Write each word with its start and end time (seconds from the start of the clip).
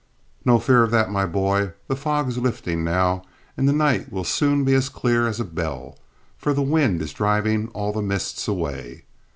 "No 0.43 0.57
fear 0.57 0.81
of 0.81 0.89
that, 0.89 1.11
my 1.11 1.27
boy: 1.27 1.73
The 1.87 1.95
fog 1.95 2.27
is 2.27 2.39
lifting 2.39 2.83
now 2.83 3.21
and 3.55 3.69
the 3.69 3.71
night 3.71 4.11
will 4.11 4.23
soon 4.23 4.63
be 4.63 4.73
as 4.73 4.89
clear 4.89 5.27
as 5.27 5.39
a 5.39 5.45
bell, 5.45 5.99
for 6.39 6.55
the 6.55 6.63
wind 6.63 7.03
is 7.03 7.13
driving 7.13 7.67
all 7.67 7.91
the 7.93 8.01
mists 8.01 8.47
away. 8.47 9.03